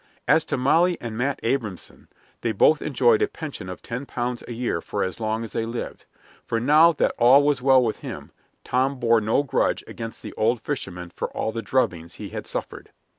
As 0.27 0.43
to 0.45 0.57
Molly 0.57 0.97
and 0.99 1.15
Matt 1.15 1.39
Abrahamson, 1.43 2.07
they 2.41 2.53
both 2.53 2.81
enjoyed 2.81 3.21
a 3.21 3.27
pension 3.27 3.69
of 3.69 3.83
ten 3.83 4.07
pounds 4.07 4.41
a 4.47 4.51
year 4.51 4.81
for 4.81 5.03
as 5.03 5.19
long 5.19 5.43
as 5.43 5.51
they 5.53 5.63
lived; 5.67 6.05
for 6.43 6.59
now 6.59 6.91
that 6.93 7.13
all 7.19 7.43
was 7.43 7.61
well 7.61 7.83
with 7.83 7.99
him, 7.99 8.31
Tom 8.63 8.99
bore 8.99 9.21
no 9.21 9.43
grudge 9.43 9.83
against 9.85 10.23
the 10.23 10.33
old 10.33 10.59
fisherman 10.61 11.11
for 11.11 11.29
all 11.37 11.51
the 11.51 11.61
drubbings 11.61 12.15
he 12.15 12.29
had 12.29 12.47
suffered. 12.47 12.89